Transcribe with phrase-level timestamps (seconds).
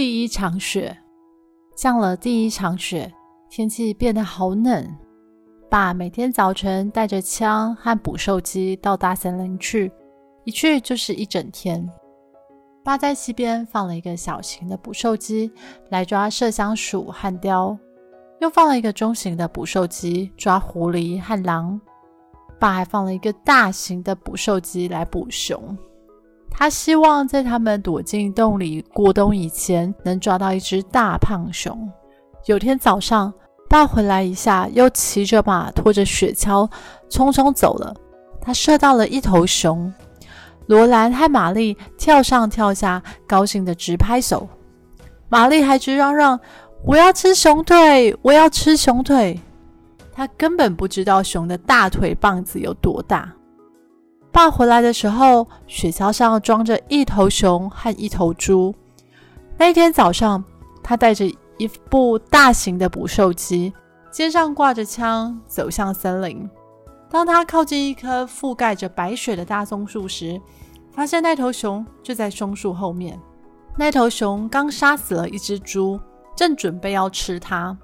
[0.00, 0.96] 第一场雪。
[1.74, 3.12] 降了第一场雪，
[3.50, 4.96] 天气变得好冷。
[5.68, 9.90] 爸每天早晨带着枪和捕兽机到大森林去，
[10.44, 11.84] 一去就是一整天。
[12.84, 15.50] 爸在溪边放了一个小型的捕兽机
[15.88, 17.76] 来抓麝香鼠和貂，
[18.40, 21.80] 又放了一个中型的捕兽机抓狐狸和狼。
[22.60, 25.76] 爸还放了一个大型的捕兽机来捕熊。
[26.58, 31.88] 他希望在他们躲进洞里过冬以前，能抓到一只大胖熊。
[32.46, 33.32] 有天早上，
[33.70, 36.68] 爸回来一下，又骑着马拖着雪橇
[37.08, 37.94] 匆匆走了。
[38.40, 39.94] 他射到了一头熊。
[40.66, 44.48] 罗兰和玛丽跳上跳下，高兴的直拍手。
[45.28, 46.40] 玛丽还直嚷嚷
[46.84, 49.40] ：“我要吃熊腿，我要吃熊腿！”
[50.12, 53.32] 她根本不知道熊的大腿棒子有多大。
[54.38, 58.72] 爸回来的时候，雪橇上装着一头熊和一头猪。
[59.56, 60.44] 那天早上，
[60.80, 61.26] 他带着
[61.56, 63.72] 一部大型的捕兽机，
[64.12, 66.48] 肩上挂着枪，走向森林。
[67.10, 70.40] 当他靠近一棵覆盖着白雪的大松树时，
[70.92, 73.18] 发现那头熊就在松树后面。
[73.76, 75.98] 那头熊刚杀死了一只猪，
[76.36, 77.76] 正准备要吃它。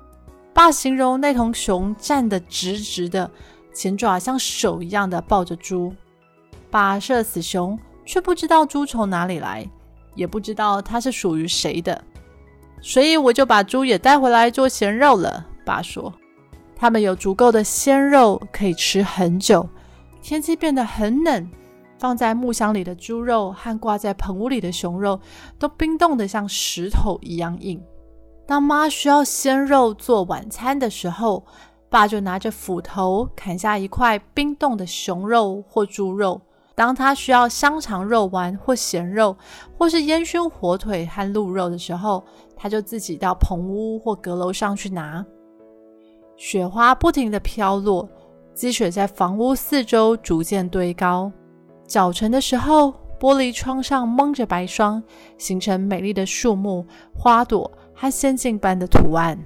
[0.52, 3.28] 爸形容那头熊站得直直的，
[3.74, 5.92] 前爪像手一样的抱着猪。
[6.74, 9.64] 爸射死熊，却不知道猪从哪里来，
[10.16, 12.02] 也不知道它是属于谁的，
[12.80, 15.46] 所以我就把猪也带回来做咸肉了。
[15.64, 16.12] 爸说。
[16.74, 19.64] 他们有足够的鲜肉可以吃很久。
[20.20, 21.48] 天气变得很冷，
[21.96, 25.20] 放在木箱里的猪肉和挂在棚屋里的熊肉
[25.60, 27.80] 都冰冻得像石头一样硬。
[28.48, 31.44] 当妈需要鲜肉做晚餐的时候，
[31.88, 36.40] 爸就拿着斧头砍下一块冰冻的熊肉或猪肉。
[36.74, 39.36] 当他需要香肠肉丸或咸肉，
[39.78, 42.24] 或是烟熏火腿和鹿肉的时候，
[42.56, 45.24] 他就自己到棚屋或阁楼上去拿。
[46.36, 48.08] 雪花不停地飘落，
[48.54, 51.30] 积雪在房屋四周逐渐堆高。
[51.86, 55.00] 早晨的时候，玻璃窗上蒙着白霜，
[55.38, 56.84] 形成美丽的树木、
[57.16, 59.38] 花朵和仙境般的图案。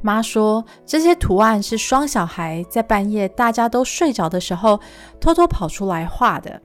[0.00, 4.78] 妈说，这些图案是双小孩在半夜大家都睡着的时候，
[5.20, 6.60] 偷偷跑出来画的。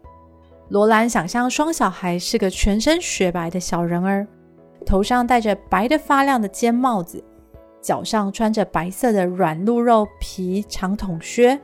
[0.70, 4.28] 罗兰想象双小孩是个全身雪白的小人儿，
[4.86, 7.24] 头上戴着白得发亮的尖帽子。
[7.82, 11.60] 脚上穿着白色的软鹿肉皮长筒靴，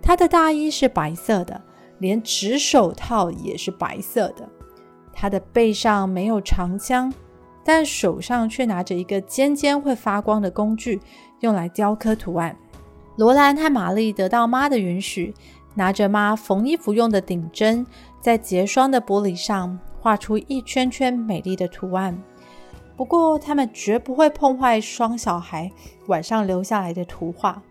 [0.00, 1.60] 他的大衣是白色的，
[1.98, 4.48] 连纸手套也是白色的。
[5.12, 7.12] 他的背上没有长枪，
[7.64, 11.00] 但手上却拿着一个尖尖会发光的工具，
[11.40, 12.56] 用来雕刻图案。
[13.16, 15.34] 罗兰和玛丽得到妈的允许，
[15.74, 17.86] 拿着妈缝衣服用的顶针，
[18.20, 22.20] 在结霜的玻璃上画出一圈圈美丽的图案。
[22.96, 25.70] 不过，他们绝不会碰坏双小孩
[26.06, 27.62] 晚上留下来的图画。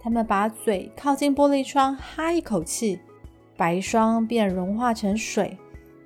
[0.00, 3.00] 他们把嘴靠近玻璃窗，哈一口气，
[3.56, 5.58] 白霜便融化成水，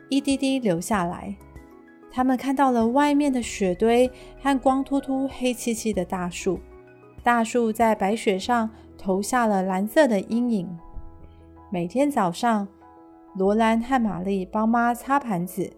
[0.09, 1.35] 一滴滴流下来。
[2.13, 6.61] 他们看到了外面的雪堆和光秃秃、黑漆漆的大树。
[7.25, 8.69] 大树在白雪上
[8.99, 10.79] 投下了蓝色的阴影。
[11.71, 12.69] 每天早上，
[13.35, 15.73] 罗兰和玛丽帮妈擦盘子。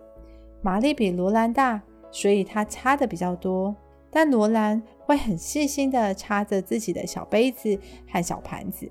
[0.60, 1.80] 玛丽比罗兰大。
[2.10, 3.74] 所以她擦的比较多，
[4.08, 7.76] 但罗兰会很细心的擦着自己的小杯子
[8.08, 8.88] 和小盘子。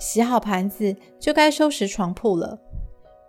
[0.00, 2.58] 洗好盘子就该收拾床铺了。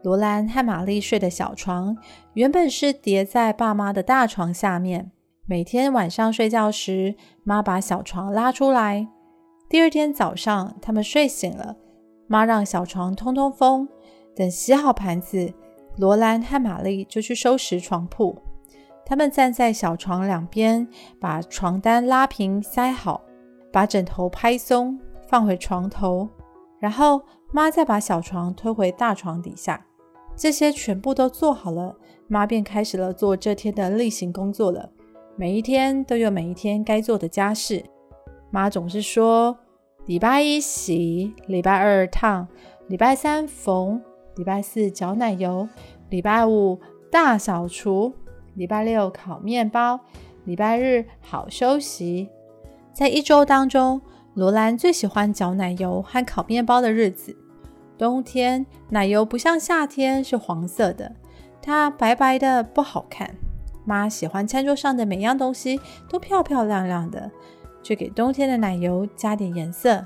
[0.06, 1.98] 罗兰和玛丽睡的小床
[2.34, 5.12] 原本是叠在爸妈的大床下面。
[5.48, 9.08] 每天晚上睡觉时，妈把小床拉出来。
[9.68, 11.76] 第二天早上，他们睡醒了，
[12.28, 13.90] 妈让小床通通风。
[14.36, 15.52] 等洗好盘子，
[15.98, 18.38] 罗兰和玛丽就去收拾床铺。
[19.08, 20.88] 他们站在小床两边，
[21.20, 23.24] 把床单拉平塞好，
[23.74, 26.30] 把枕头拍松放回床头，
[26.80, 29.84] 然后妈再把小床推回大床底下。
[30.36, 31.96] 这些全部都做好了，
[32.28, 34.90] 妈便开始了做这天的例行工作了。
[35.38, 37.84] 每一天都有每一天该做的家事。
[38.52, 39.58] 妈总是说：
[40.06, 42.48] 礼拜一洗，礼拜二烫，
[42.88, 44.02] 礼拜三缝，
[44.36, 45.68] 礼拜四搅奶油，
[46.10, 46.80] 礼拜五
[47.12, 48.14] 大扫除。
[48.56, 50.00] 礼拜六烤面包，
[50.46, 52.30] 礼拜日好休息。
[52.94, 54.00] 在一周当中，
[54.34, 57.36] 罗兰最喜欢搅奶油和烤面包的日子。
[57.98, 61.12] 冬天奶油不像夏天是黄色的，
[61.62, 63.36] 它白白的不好看。
[63.86, 67.32] 妈喜欢餐桌上的每样东西都漂漂亮亮的，
[67.82, 70.04] 就给冬天的奶油加点颜色。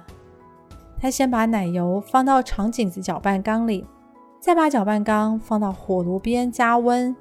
[1.02, 3.86] 她先把奶油放到长颈子搅拌缸里，
[4.40, 7.16] 再把搅拌缸放到火炉边加温。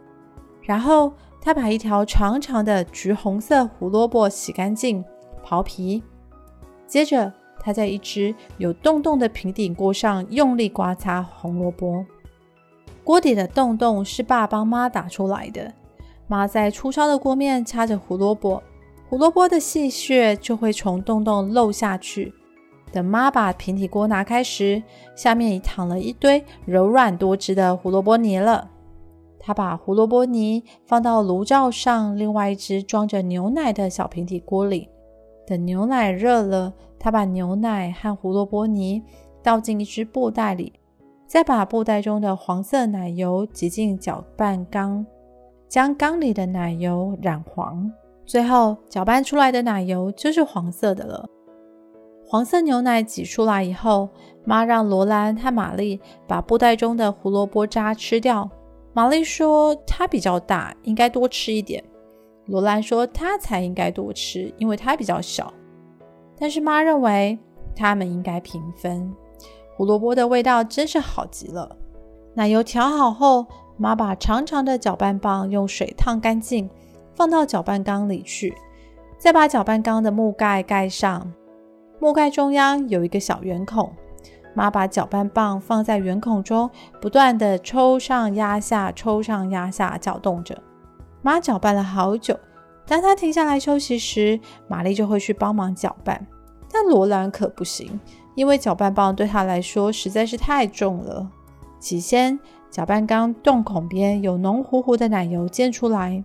[0.62, 5.02] 然后他把一条长长的橘红色胡萝卜洗干净，
[5.42, 6.02] 刨皮。
[6.86, 12.04] 接着，他在一只有洞洞的平底锅上用力刮擦红萝卜。
[13.04, 15.72] 锅底的洞洞是爸帮妈打出来的。
[16.26, 18.62] 妈在粗糙的锅面擦着胡萝卜，
[19.08, 22.34] 胡萝卜的细屑就会从洞洞漏下去。
[22.92, 24.82] 等妈把平底锅拿开时，
[25.16, 28.70] 下面已躺了一堆柔软多汁的胡萝卜泥了。
[29.38, 34.88] 她把胡萝卜泥放到炉灶上另外一只装着牛奶的小平底锅里。
[35.46, 39.02] 等牛奶热了，他把牛奶和胡萝卜泥
[39.42, 40.72] 倒进一只布袋里，
[41.26, 45.04] 再把布袋中的黄色奶油挤进搅拌缸，
[45.68, 47.90] 将缸里的奶油染黄。
[48.24, 51.26] 最后搅拌出来的奶油就是黄色的了。
[52.26, 54.08] 黄色牛奶挤出来以后，
[54.44, 58.50] 妈让罗兰和玛丽把布袋中的胡萝卜渣吃掉。
[58.92, 61.82] 玛丽说她比较大，应该多吃一点。
[62.46, 65.52] 罗兰说他才应该多吃，因为他比较小。
[66.40, 67.38] 但是妈认为
[67.74, 69.14] 他们应该平分。
[69.76, 71.76] 胡萝卜的味道真是好极了。
[72.34, 73.46] 奶油调好后，
[73.76, 76.68] 妈把长长的搅拌棒用水烫干净，
[77.14, 78.54] 放到搅拌缸里去，
[79.18, 81.32] 再把搅拌缸的木盖盖上。
[82.00, 83.92] 木盖中央有一个小圆孔，
[84.54, 86.70] 妈把搅拌棒放在圆孔中，
[87.00, 90.56] 不断地抽上压下，抽上压下，搅动着。
[91.22, 92.38] 妈搅拌了好久，
[92.88, 96.26] 当他停下来休息时，玛丽就会去帮忙搅拌。
[96.72, 98.00] 但罗兰可不行，
[98.34, 101.30] 因为搅拌棒对他来说实在是太重了。
[101.78, 102.40] 起先，
[102.70, 106.24] 搅拌缸洞孔边有浓糊糊的奶油溅出来，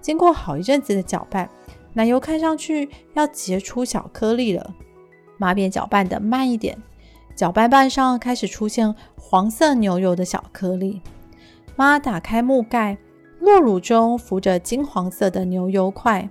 [0.00, 1.50] 经过好一阵子的搅拌，
[1.92, 4.74] 奶油看上去要结出小颗粒了。
[5.38, 6.78] 妈便搅拌得慢一点，
[7.34, 11.02] 搅拌棒上开始出现黄色牛油的小颗粒。
[11.74, 12.96] 妈打开木盖，
[13.40, 16.28] 酪乳中浮着金黄色的牛油块。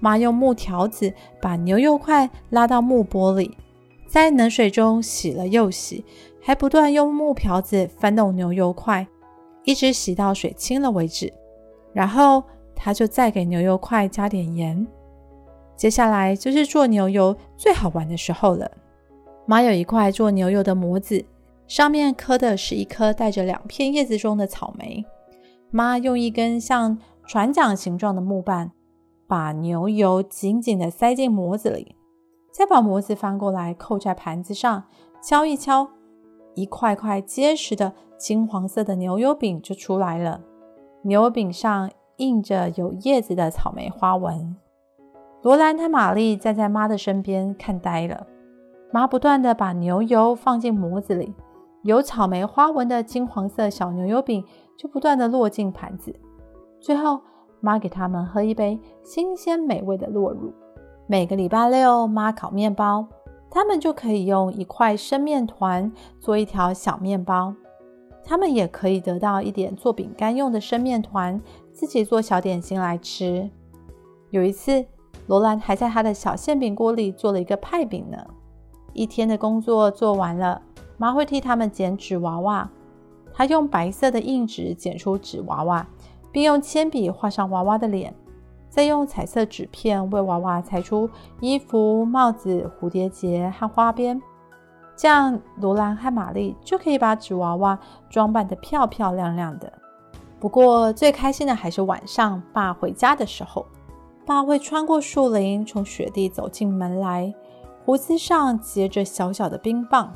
[0.00, 3.56] 妈用木条子把牛油块拉到木钵里，
[4.08, 6.04] 在冷水中洗了又洗，
[6.40, 9.06] 还不断用木瓢子翻动牛油块，
[9.62, 11.32] 一直洗到水清了为止。
[11.92, 12.42] 然后，
[12.74, 14.84] 她就再给牛油块加点盐。
[15.76, 18.68] 接下来就是做牛油最好玩的时候了。
[19.46, 21.24] 妈有一块做牛油的模子，
[21.68, 25.04] 上面刻的是一颗带着两片叶子中的草莓。
[25.74, 28.72] 妈用一根像船桨形状的木棒，
[29.26, 31.96] 把牛油紧紧地塞进模子里，
[32.52, 34.84] 再把模子翻过来扣在盘子上，
[35.22, 35.88] 敲一敲，
[36.54, 40.42] 一块块结实的金黄色的牛油饼就出来了。
[41.04, 44.54] 牛油饼上印着有叶子的草莓花纹。
[45.40, 48.26] 罗兰和玛丽站在妈的身边，看呆了。
[48.92, 51.34] 妈不断地把牛油放进模子里，
[51.82, 54.44] 有草莓花纹的金黄色小牛油饼
[54.82, 56.12] 就不断地落进盘子。
[56.80, 57.20] 最后，
[57.60, 60.52] 妈给他们喝一杯新鲜美味的酪乳。
[61.06, 63.06] 每个礼拜六，妈烤面包，
[63.48, 67.54] 他们就可以用一块生面团做一条小面包。
[68.24, 71.40] 他们也可以得到一点做饼干用的生面团，
[71.72, 73.48] 自己做小点心来吃。
[74.30, 74.84] 有一次，
[75.28, 78.18] 罗兰还在他的小馅饼锅里做了一个派饼呢。
[78.92, 80.60] 一天的工作做完了，
[80.96, 82.68] 妈会替他们剪纸娃娃。
[83.34, 85.86] 他用白色的硬纸剪出纸娃娃，
[86.30, 88.14] 并用铅笔画上娃娃的脸，
[88.68, 91.08] 再用彩色纸片为娃娃裁出
[91.40, 94.20] 衣服、帽子、蝴蝶结和花边。
[94.94, 97.78] 这样，罗兰和玛丽就可以把纸娃娃
[98.10, 99.72] 装扮得漂漂亮亮的。
[100.38, 103.66] 不过，最开心的还是晚上爸回家的时候。
[104.24, 107.34] 爸会穿过树林，从雪地走进门来，
[107.84, 110.14] 胡子上结着小小的冰棒。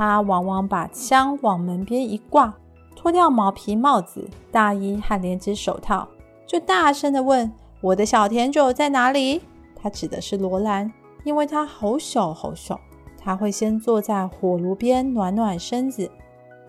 [0.00, 2.56] 他往往把枪往门边一挂，
[2.96, 6.08] 脱掉毛皮帽子、大衣和连指手套，
[6.46, 7.52] 就大声地问
[7.82, 9.42] ：“我的小甜酒在哪里？”
[9.76, 10.90] 他指的是罗兰，
[11.22, 12.80] 因为他好小好小。
[13.18, 16.10] 他会先坐在火炉边暖暖身子，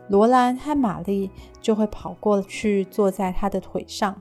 [0.10, 4.14] 罗兰和玛丽就会跑过去坐在他的腿上。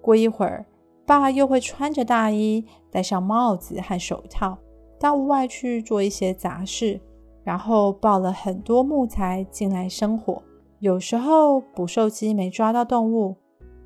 [0.00, 0.66] 过一会儿。
[1.06, 4.58] 爸又会穿着大衣，戴上帽子和手套，
[4.98, 7.00] 到屋外去做一些杂事，
[7.46, 10.42] 然后抱了很多木材进来生火。
[10.80, 13.36] 有时候捕兽机没抓到动物，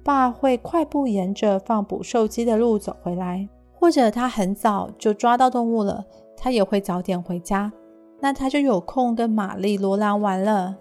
[0.02, 3.46] 爸会快步沿着放捕兽机的路走回来；
[3.78, 6.02] 或者他很早就抓到动物了，
[6.38, 7.70] 他也会早点回家，
[8.18, 10.78] 那他就有空跟玛丽、罗兰玩了。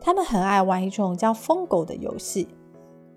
[0.00, 2.46] 他们很爱玩一种叫疯狗的游戏。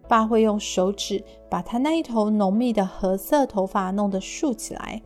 [0.07, 4.99] 爸会用手指把他那一头浓密的褐色头发弄得竖起来，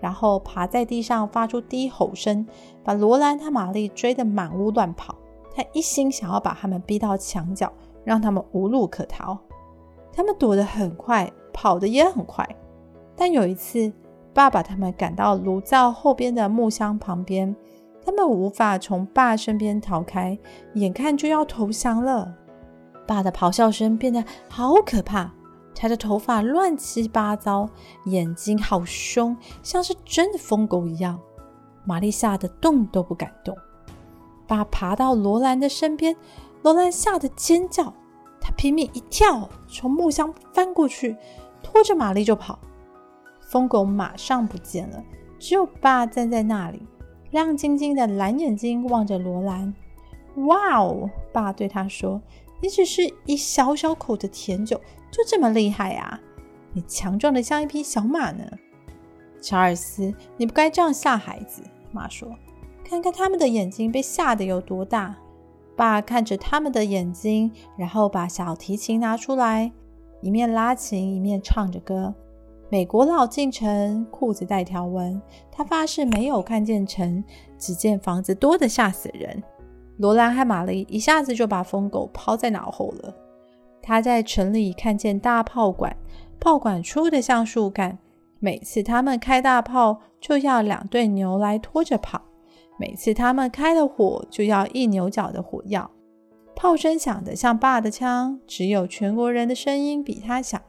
[0.00, 2.46] 然后爬在地上发出低吼声，
[2.84, 5.14] 把罗兰和玛丽追得满屋乱跑。
[5.54, 7.72] 他一心想要把他们逼到墙角，
[8.04, 9.38] 让他们无路可逃。
[10.12, 12.46] 他们躲得很快，跑得也很快。
[13.16, 13.92] 但有一次，
[14.34, 17.56] 爸把他们赶到炉灶后边的木箱旁边，
[18.04, 20.38] 他们无法从爸身边逃开，
[20.74, 22.34] 眼看就要投降了。
[23.06, 25.32] 爸的咆哮声变得好可怕，
[25.78, 27.68] 他的头发乱七八糟，
[28.06, 31.20] 眼睛好凶，像是真的疯狗一样。
[31.84, 33.54] 玛丽吓得动都不敢动。
[34.46, 36.16] 爸爬到罗兰的身边，
[36.62, 37.92] 罗兰吓得尖叫，
[38.40, 41.14] 他拼命一跳，从木箱翻过去，
[41.62, 42.58] 拖着玛丽就跑。
[43.40, 45.04] 疯狗马上不见了，
[45.38, 46.82] 只有爸站在那里，
[47.32, 49.74] 亮晶晶的蓝眼睛望着罗兰。
[50.46, 51.10] 哇哦！
[51.32, 52.20] 爸对他说。
[52.60, 56.20] 你只是一小小口的甜酒，就这么厉害啊？
[56.72, 58.44] 你强壮的像一匹小马呢。
[59.40, 61.62] 查尔斯，你不该这样吓孩子。
[61.92, 62.28] 妈说
[62.84, 65.16] ：“看看他们的眼睛被吓得有多大。”
[65.76, 69.70] 爸看着他们的眼睛，然后把小提琴拿出来，
[70.22, 72.14] 一面拉琴一面唱着歌。
[72.70, 75.20] 美国佬进城，裤子带条纹。
[75.52, 77.22] 他发誓没有看见城，
[77.58, 79.42] 只见房子多得吓死人。
[79.98, 83.14] 罗兰和玛丽一下子就把疯狗抛在脑后了。
[83.82, 85.96] 他在城里看见大炮管，
[86.40, 87.98] 炮管粗得像树干。
[88.38, 92.20] 每次他们开大炮，就要两对牛来拖着跑；
[92.78, 95.90] 每次他们开了火，就要一牛角的火药。
[96.54, 100.60] 炮声响得像爸的枪，只有全国人的声音比他响。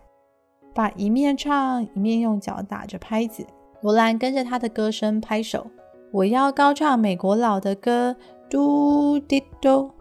[0.74, 3.46] 爸一面唱，一面用脚打着拍子。
[3.82, 5.68] 罗兰跟着他的歌声拍手。
[6.12, 8.16] 我要高唱美国佬的歌。
[8.50, 9.92] 嘟滴嘟，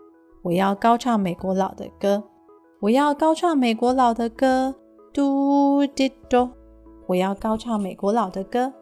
[0.43, 2.23] 我要高唱美国佬的歌。
[2.79, 4.73] 我要高唱美国佬的歌。
[5.13, 6.49] 嘟滴嘟，
[7.09, 8.73] 我要高唱美国佬的歌。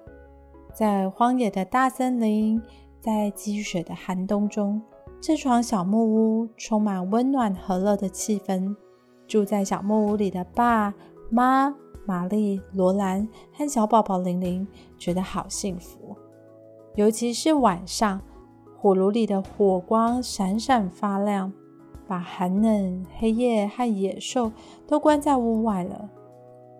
[0.75, 2.61] 在荒野的大森林，
[3.01, 4.83] 在积雪的寒冬中，
[5.19, 8.77] 这幢小木屋充满温暖和乐的气氛。
[9.27, 10.93] 住在小木屋里的爸
[11.31, 14.69] 妈、玛丽、罗兰和小宝宝玲玲
[14.99, 16.15] 觉得好幸福，
[16.97, 18.21] 尤其是晚上。
[18.85, 21.51] 火炉里的火光闪闪发亮，
[22.07, 24.53] 把寒冷、黑夜和野兽
[24.87, 26.11] 都关在屋外了。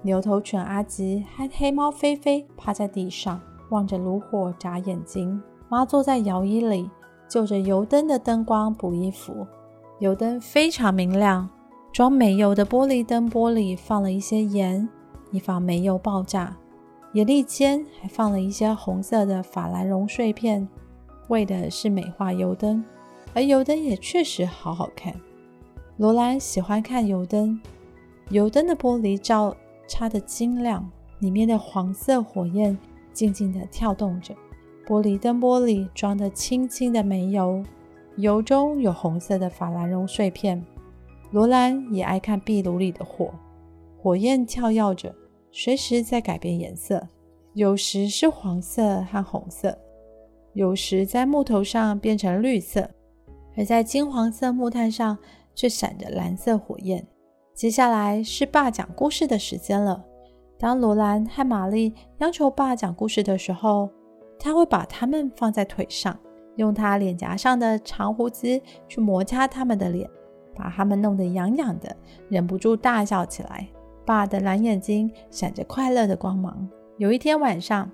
[0.03, 5.43] 牛头犬阿吉和黑猫菲菲趴在地上，望着炉火眨眼睛。
[5.71, 6.91] 妈坐在摇椅里，
[7.27, 9.47] 就着油灯的灯光补衣服。
[9.99, 11.49] 油灯非常明亮，
[11.91, 14.87] 装煤油的玻璃灯玻璃放了一些盐，
[15.31, 16.55] 以防煤油爆炸。
[17.15, 20.69] 盐粒间还放了一些红色的法兰绒碎片。
[21.29, 22.85] 为的是美化油灯，
[23.33, 25.15] 而油灯也确实好好看。
[25.97, 27.61] 罗兰喜欢看油灯，
[28.31, 30.91] 油灯的玻璃罩擦得晶亮，
[31.21, 32.77] 里面的黄色火焰
[33.13, 34.35] 静静地跳动着。
[34.87, 37.65] 玻璃灯玻璃装的清清的煤油，
[38.17, 40.63] 油中有红色的法兰绒碎片。
[41.31, 43.33] 罗兰也爱看壁炉里的火，
[43.99, 45.15] 火焰跳跃着，
[45.51, 47.09] 随时在改变颜色，
[47.55, 49.79] 有时是黄色和红色。
[50.55, 52.89] 有时在木头上变成绿色，
[53.57, 55.19] 而在金黄色木炭上
[55.55, 57.05] 却闪着蓝色火焰。
[57.55, 60.05] 接下来是爸讲故事的时间了。
[60.57, 63.91] 当罗兰和玛丽央求爸讲故事的时候，
[64.39, 66.17] 他会把他们放在腿上，
[66.55, 70.09] 用他脸颊上的长胡子去摩擦他们的脸，
[70.55, 71.95] 把他们弄得痒痒的，
[72.29, 73.69] 忍不住大笑起来。
[74.07, 76.69] 爸的蓝眼睛闪着快乐的光芒。
[76.99, 77.91] 有一天晚上，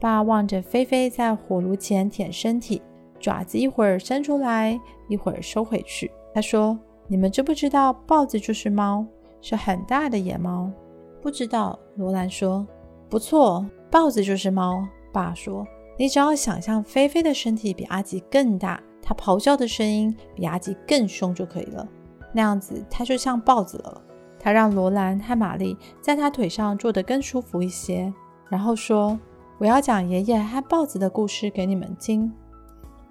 [0.00, 2.80] 爸望着菲菲在火炉前舔身体，
[3.18, 4.78] 爪子一会儿伸出来，
[5.08, 6.10] 一会儿收回去。
[6.32, 6.78] 他说
[7.08, 9.04] ：“你们知不知道豹子就是猫，
[9.40, 10.70] 是很大的野猫？”
[11.20, 12.66] 不知道，罗兰说。
[13.08, 14.86] 不错，豹子就是猫。
[15.12, 15.66] 爸说
[15.98, 21.88] ：“你只要想象菲菲的身体比阿吉更大，它咆哮的声音比阿吉更凶就可以了。
[22.32, 24.00] 那样子，它就像豹子了。”
[24.40, 28.12] 他让罗兰和玛丽在他腿上坐得更舒服一些，
[28.48, 29.18] 然后说。
[29.58, 32.32] 我要讲爷爷和豹子的故事给你们听。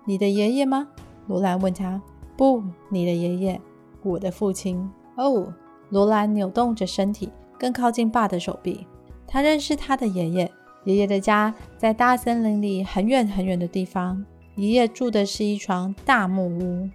[0.05, 0.87] 你的爷爷吗？
[1.27, 2.01] 罗兰问他。
[2.37, 3.61] 不，你的爷爷，
[4.01, 4.89] 我的父亲。
[5.17, 5.53] 哦，
[5.89, 8.87] 罗兰扭动着身体，更靠近爸的手臂。
[9.27, 10.49] 他认识他的爷爷。
[10.85, 14.25] 爷爷的家在大森林里很远很远的地方。
[14.55, 16.89] 爷爷住的是一幢大木屋。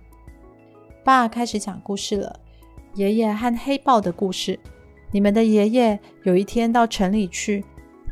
[1.05, 2.41] 爸开始讲故事了。
[2.95, 4.59] 爷爷和黑豹的故事。
[5.11, 7.63] 你们的爷爷有一天到城里去。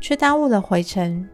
[0.01, 1.25] 却耽误了回程。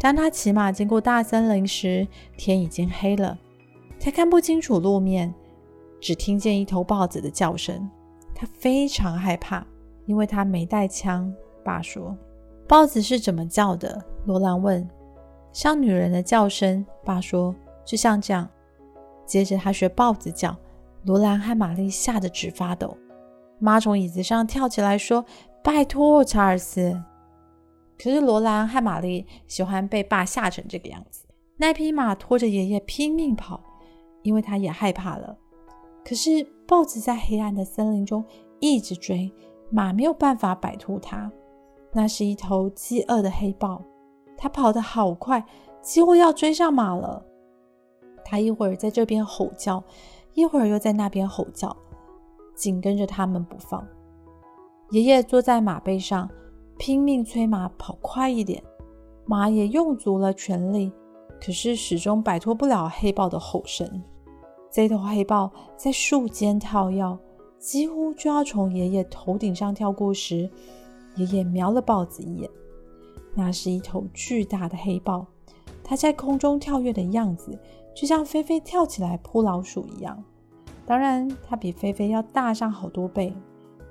[0.00, 3.38] 当他骑马经过大森林时，天已经黑了，
[4.00, 5.32] 他看不清楚路面，
[6.00, 7.88] 只听见一头豹子的叫声。
[8.34, 9.64] 他非常害怕，
[10.06, 11.30] 因为他没带枪。
[11.62, 12.16] 爸说
[12.66, 14.88] ：“豹子是怎么叫的？”罗兰问。
[15.52, 17.54] “像女人的叫声。”爸说
[17.84, 18.48] ：“就像这样。”
[19.26, 20.56] 接着他学豹子叫。
[21.04, 22.96] 罗兰和玛丽吓得直发抖。
[23.58, 25.24] 妈从椅子上跳起来说
[25.62, 26.98] ：“拜托，查尔斯。”
[28.02, 31.26] 可是罗兰和玛丽喜欢被爸吓成这个样子。
[31.58, 33.60] 那匹马拖着爷爷拼命跑，
[34.22, 35.36] 因为他也害怕了。
[36.02, 38.24] 可是豹子在黑暗的森林中
[38.58, 39.30] 一直追，
[39.70, 41.30] 马没有办法摆脱它。
[41.92, 43.82] 那是一头饥饿的黑豹，
[44.38, 45.44] 它跑得好快，
[45.82, 47.22] 几乎要追上马了。
[48.24, 49.84] 它一会儿在这边吼叫，
[50.32, 51.76] 一会儿又在那边吼叫，
[52.54, 53.86] 紧跟着他们不放。
[54.90, 56.30] 爷爷坐在马背上，
[56.80, 58.62] 拼命催马跑快一点，
[59.26, 60.90] 马也用足了全力。
[61.38, 64.02] 可是始终摆脱不了黑豹的吼声。
[64.70, 67.18] 这头黑豹在树间跳跃，
[67.58, 70.48] 几乎就要从爷爷头顶上跳过时，
[71.16, 72.48] 爷爷瞄了豹子一眼。
[73.34, 75.26] 那是一头巨大的黑豹，
[75.84, 77.58] 它在空中跳跃的样子，
[77.94, 80.24] 就像菲菲跳起来扑老鼠一样。
[80.86, 83.34] 当然，它比菲菲要大上好多倍。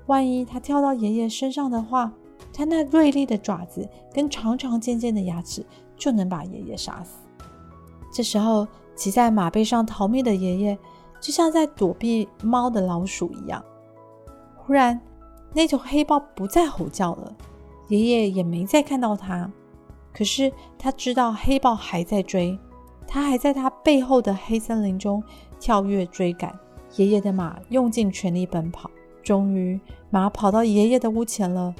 [0.06, 2.12] 万一它跳到爷爷身上的话，
[2.52, 5.64] 它那锐利的爪子跟长长尖尖的牙齿，
[5.96, 7.18] 就能把爷爷杀死。
[8.12, 10.78] 这时候，骑在马背上逃命的爷爷，
[11.20, 13.64] 就像在躲避猫的老鼠一样。
[14.56, 15.00] 忽然，
[15.52, 17.34] 那头黑豹不再吼叫了，
[17.88, 19.50] 爷爷也没再看到它。
[20.12, 22.58] 可是他知道黑豹还在追，
[23.06, 25.22] 他还在他背后的黑森林中
[25.60, 26.52] 跳跃追赶。
[26.96, 28.90] 爷爷的马用尽全力奔跑，
[29.22, 29.80] 终于
[30.10, 31.72] 马跑到爷爷的屋前了。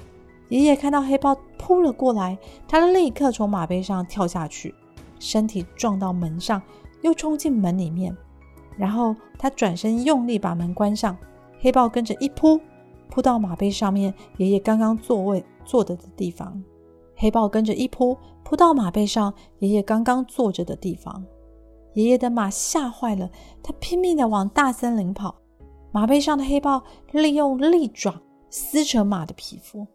[0.50, 2.38] 爷爷看到黑豹扑了过来，
[2.68, 4.74] 他立刻从马背上跳下去。
[5.18, 6.60] 身体撞到门上，
[7.02, 8.16] 又冲进门里面，
[8.76, 11.16] 然后他转身用力把门关上。
[11.60, 12.58] 黑豹跟着一扑，
[13.08, 16.62] 扑到马背上面，爷爷刚刚座位坐着的地方。
[17.16, 21.22] 黑豹跟着一扑，扑到马背上，爷爷刚刚坐着的地方。
[21.94, 23.28] 爷爷的马吓坏了，
[23.62, 25.34] 他拼命的往大森林跑。
[25.92, 29.86] 马背上的黑豹利用利爪撕扯马的皮肤。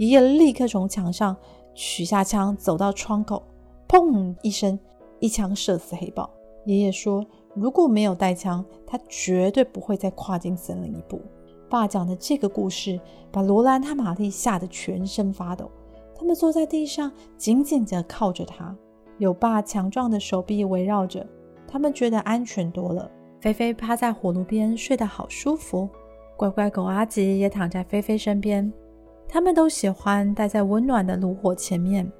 [0.00, 1.36] 爷爷立刻从墙上
[1.74, 3.42] 取下枪，走到窗口。
[3.86, 4.78] 砰一声，
[5.18, 6.30] 一枪射死黑豹。
[6.64, 7.22] 爷爷说
[7.54, 11.20] ：“如果没有带枪，他绝对不会再跨进森林一步。”
[11.68, 12.98] 爸讲的这个故事，
[13.30, 15.70] 把罗兰和玛丽吓得全身发抖。
[16.14, 18.74] 他们坐在地上，紧紧地靠着他，
[19.18, 21.26] 有爸强壮的手臂围绕着，
[21.68, 23.10] 他们觉得安全多了。
[23.38, 25.86] 菲菲趴在火炉边睡得好舒服，
[26.38, 28.72] 乖乖狗阿吉也躺在菲菲身边。
[29.32, 32.10] 他们都喜欢待在温暖的炉火前面。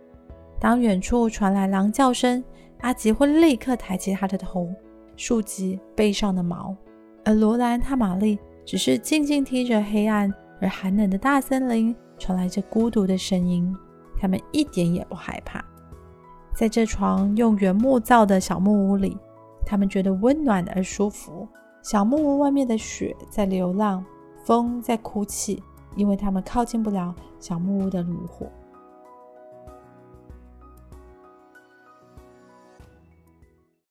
[0.61, 2.43] 当远处传来狼叫声，
[2.83, 4.69] 阿吉会立刻抬起他的头，
[5.17, 6.73] 竖起背上的毛；
[7.25, 13.75] 而罗兰和玛丽只是静静听着黑暗而寒冷的大森林传来这孤独的声音，
[14.17, 15.65] 他们一点也不害怕。
[16.55, 19.19] 在这床用原木造的小木屋里，
[19.67, 21.49] 他们觉得温暖而舒服。
[21.83, 24.05] 小木屋外面的雪在流浪，
[24.45, 25.63] 风在哭泣，
[25.97, 28.51] 因为他们靠近不了小木屋的炉火。